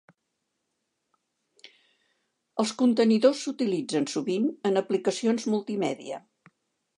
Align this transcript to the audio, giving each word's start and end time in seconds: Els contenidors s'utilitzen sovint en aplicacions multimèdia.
Els 2.63 2.71
contenidors 2.79 3.43
s'utilitzen 3.45 4.09
sovint 4.15 4.49
en 4.71 4.83
aplicacions 4.83 5.47
multimèdia. 5.57 6.21